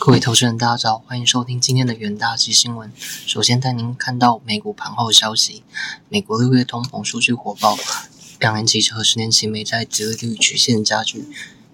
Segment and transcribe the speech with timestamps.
[0.00, 2.92] 各位投资人，大家早，欢迎收听今天的元大及新闻。
[3.26, 5.64] 首先带您看到美股盘后消息，
[6.08, 7.76] 美国六月通膨数据火爆，
[8.38, 11.24] 两年期和十年期美债殖率曲线加剧。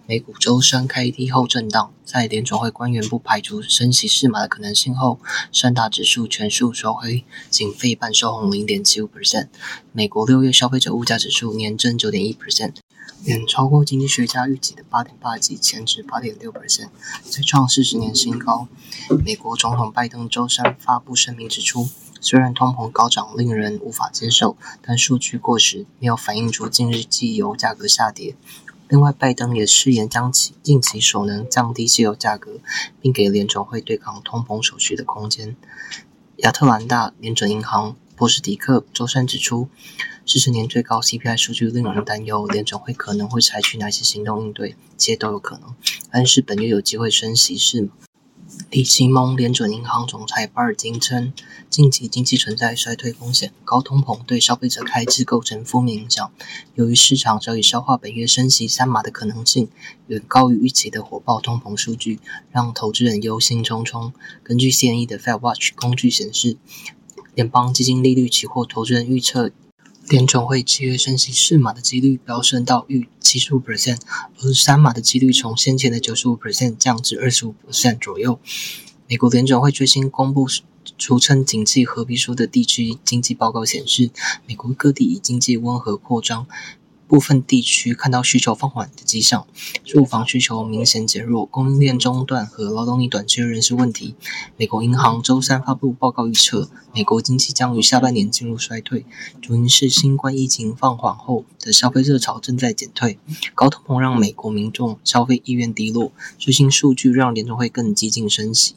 [0.06, 5.18] 美股周三开低后震荡，在联总会官员不排除升息释码的可能性后，
[5.52, 9.48] 三大指数全数收黑，仅费半收红零点七五 percent。
[9.92, 12.74] 美国六月消费者物价指数年增九点一 percent，
[13.22, 16.88] 远超过经济学家预计的八点八及前值八点六 percent，
[17.30, 18.68] 再创四十年新高。
[19.24, 21.88] 美国总统拜登周三发布声明指出，
[22.20, 28.36] 虽然通膨高涨令人无法接受，但数据过时，没有反映出近日汽油价格下跌。
[28.88, 32.60] 另外，拜登也誓言将其尽其所能降低汽油价格，
[33.00, 35.56] 并给联总会对抗通膨所需的空间。
[36.38, 39.68] 亚特兰大联准银行波士迪克周三指出，
[40.24, 45.74] 四十年最高 CPI 数据令人担忧，联总会可能会采取哪些行动应对，这些都有可能。
[46.10, 47.88] 但是本月有机会升息是吗？
[48.70, 51.32] 李奇蒙联准银行总裁巴尔金称，
[51.68, 56.30] 近期经济存在衰退风险，高通膨对消费者开支构成负面影响。
[56.74, 59.68] 由于市场早已消化本月升息三码的可能性，
[60.06, 62.20] 远高于预期的火爆通膨数据，
[62.52, 64.12] 让投资人忧心忡忡。
[64.44, 66.56] 根据 CNE 的 Fed Watch 工具显示，
[67.34, 69.50] 联邦基金利率期货投资人预测。
[70.06, 73.98] 联总会七月升息四码的几率飙升到逾七十五 percent，
[74.42, 78.38] 而三码的几率从先前的九十五 percent 降至二十五 percent 左右。
[79.08, 80.46] 美国联总会最新公布
[80.98, 84.10] 俗称“景气合皮书”的地区经济报告显示，
[84.46, 86.46] 美国各地以经济温和扩张。
[87.14, 89.46] 部分地区看到需求放缓的迹象，
[89.84, 94.16] 住房需求明显减弱，供应链中断和劳动力短缺仍是问题。
[94.56, 99.06] 美国银行周三发布报告预测，美国经济将于下半年进入衰退，
[99.40, 103.20] 主因是新冠疫情放缓后的消费热潮正在减退。
[103.54, 108.74] 高通膨让美国民众消费意愿低落，最新数据让联储会更激进升息。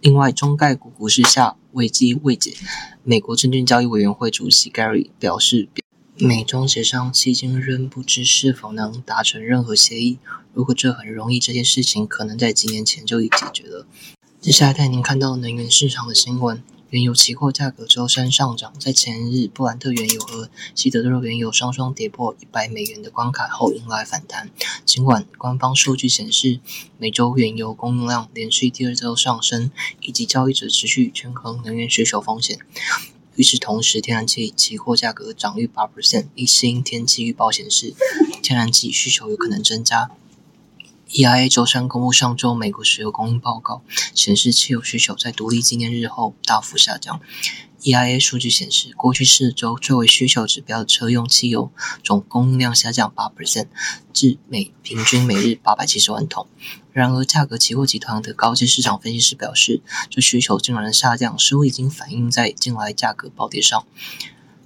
[0.00, 2.54] 另外，中概股股市下危机未解，
[3.02, 5.68] 美国证券交易委员会主席 Gary 表示。
[6.20, 10.18] 美中协商迄今仍不知是否能达成任何协议。
[10.52, 13.86] 如果这很容易，这件事情可能在几年前就已解决了。
[14.40, 24.50] 接下来带您看到能源市场的新闻：原油期货价格周三上涨，在前日布兰特原油和西德州原油双双跌破一百美元的关卡后，迎来反弹。
[24.84, 26.58] 尽管官方数据显示，
[26.98, 29.70] 每周原油供应量连续第二周上升，
[30.00, 32.58] 以及交易者持续权衡能源需求风险。
[33.38, 36.26] 与此同时，天然气期货价格涨逾八 percent。
[36.34, 37.94] 一新天气预报显示，
[38.42, 40.10] 天然气需求有可能增加。
[41.08, 43.82] EIA 周三公布上周美国石油供应报告，
[44.14, 47.18] 显示汽油需求在独立纪念日后大幅下降。
[47.80, 51.72] EIA 数据显示，过去四周作为需求指标的车用汽油
[52.04, 53.68] 总供应量下降八 percent，
[54.12, 56.46] 至每平均每日八百七十万桶。
[56.92, 59.80] 然而，价格期货集团的高级市场分析师表示，
[60.10, 63.86] 这需求竟然下降，似乎已经反映在近来价格暴跌上。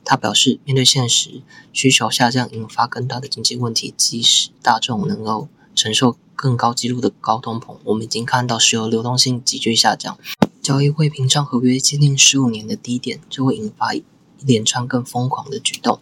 [0.05, 1.43] 他表示，面对现实，
[1.73, 10.19] 需求下降引发更大的经济问题，即使大众能够承受更高纪录的高通膨，我们已经看到石油流动性急剧下降。
[10.61, 14.03] 交易会平仓合约接近十五年的低点，就会引发一
[14.41, 16.01] 连串更疯狂的举动。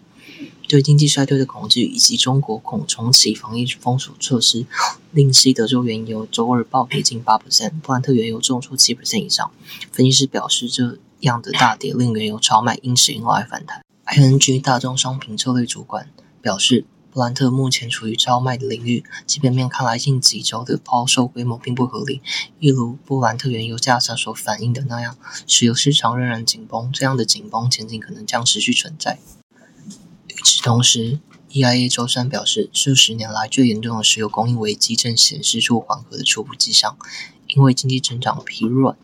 [0.67, 4.65] 对经济衰退的恐惧，以及中国恐重启防疫封锁措施，
[5.11, 9.51] 令西德州原油周二暴跌近八 percent，布兰特原油重挫七 percent 以上。
[9.93, 13.84] 分析师表示，这样的大跌令原油超卖，因此迎来反弹。
[14.07, 16.09] ING 大宗商品策略主管
[16.41, 16.87] 表示。
[17.12, 22.22] 布兰特目前处于超卖的领域，基本面看来近几周的抛售规模并不合理。
[22.60, 29.19] 一如布兰特原油价上所反映的那样，石油市场仍然紧绷，这样的紧绷前景可能将持续存在。
[30.28, 31.19] 与此同时
[31.50, 36.97] ，EIA 周三表示，数十年来最严重的石油供应危机正显示出缓和的初步迹象，
[37.48, 38.97] 因为经济增长疲软。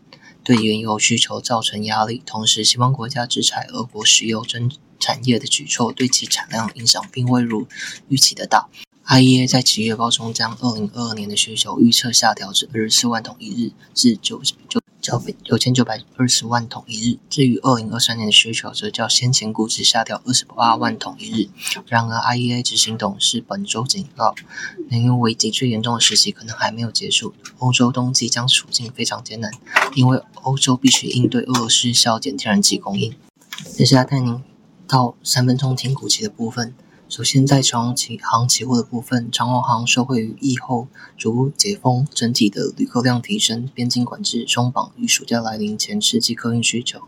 [0.43, 7.67] 对原油需求造成压力，同时西方国家制裁俄国石油增产业的举措对其产量影响并未如
[8.09, 8.67] 预期的大。
[9.07, 14.81] IEA 在七月报中将二零二二年的需求预测下调至二十四万桶一日，至九九。
[15.41, 21.47] 九千九百二十万桶一日，至于二零二三年的需求，则较先前估值下调二十八万桶一日。
[21.87, 24.35] 然而，IEA 执行董事本周警告，
[24.89, 29.49] 能源危机最严重的时期可能还没有结束，欧洲冬季将处境非常艰难，
[29.95, 33.15] 因为欧洲必须应对俄罗斯削减天然气供应。
[33.77, 34.43] 接下来带您
[34.87, 36.73] 到三分钟听股期的部分。
[37.09, 46.99] 首先，在长期航期货的部分，长荣航受惠于疫后逐步解封，整体的旅客量提升，边境管制松绑与暑假来临前刺激客运需求。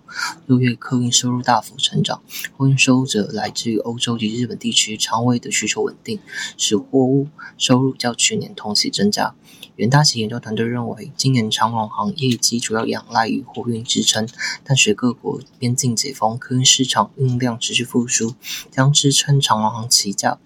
[0.48, 2.22] 六月客运收入大幅成长，
[2.56, 6.20] 货运收入者来自于欧洲及日本地区，长尾的需求稳定，
[6.58, 9.36] 使货物收入较去年同期增加。
[9.76, 14.28] 元大旗研究团队认为，今年长荣航业绩主要仰赖于货运支撑，
[14.64, 18.34] 但随各国边境解封，客运市场运量持续复苏，
[18.72, 20.38] 将支撑长荣航期价。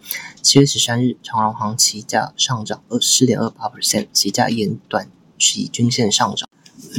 [0.42, 6.48] 七月十三日，长荣航期价上涨二四点二八 percent，期价沿短期均线上涨。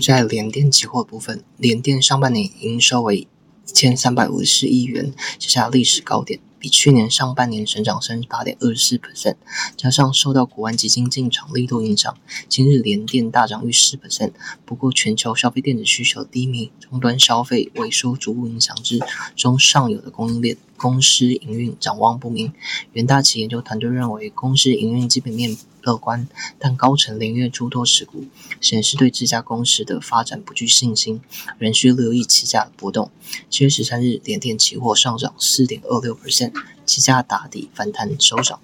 [0.02, 3.28] 在联电期货部分，联电上半年营收为一
[3.72, 6.40] 千三百五十四亿元，写下历史高点。
[6.58, 9.34] 比去年上半年成长三十八点二四 percent，
[9.76, 12.16] 加上受到国安基金进场力度影响，
[12.48, 14.32] 今日联电大涨逾四 percent。
[14.64, 18.98] 不过，全球消费电子需求低迷，终端消费萎缩逐步影响之
[19.36, 20.56] 中上游的供应链。
[20.76, 22.52] 公司营运展望不明，
[22.92, 26.28] 元大企研究团队认为公司营运基本面乐观，
[26.58, 28.24] 但高层连月诸多持股，
[28.60, 31.20] 显示对这家公司的发展不具信心，
[31.58, 33.10] 仍需留意期价的波动。
[33.50, 36.52] 七月十三日，联电期货上涨四点二六 percent，
[36.84, 38.60] 期价打底反弹收涨。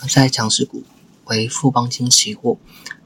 [0.00, 0.82] 而在强势股
[1.26, 2.56] 为富邦金期货，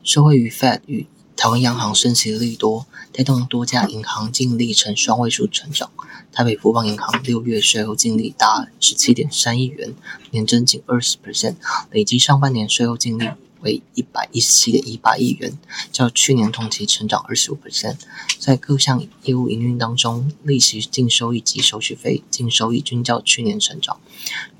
[0.02, 1.06] 受惠于 Fed 与
[1.38, 5.88] 台湾央行升息利多，带动多家银行净利呈双位数成长。
[6.32, 9.94] 台北富邦银行六月税后净利达十七点三亿元，
[10.32, 11.54] 年增近二十 percent，
[11.92, 13.30] 累计上半年税后净利
[13.60, 15.56] 为一百一十七点一八亿元，
[15.92, 17.98] 较去年同期成长二十五 percent。
[18.40, 24.00] 在各项业务营运当中，利息净收益及手续费净收益均较去年成长。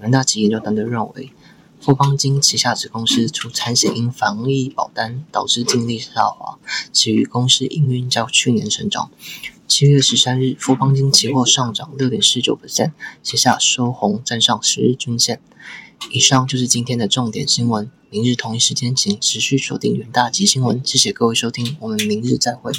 [0.01, 1.33] 元大企研究团队认为。
[1.81, 6.59] 富邦金旗下子公司出产险因防疫保单导致净利下滑，
[6.93, 9.11] 其余公司营运较去年成长。
[9.67, 12.93] 七月十三日，富邦金期货上涨六点四九个点
[13.23, 15.41] 写下收红，站上十日均线。
[16.11, 20.81] 以上就是今天的重点新闻，明日同一时间请持续锁定远大及新闻。
[20.85, 22.73] 谢谢各位收听，我们明日再会。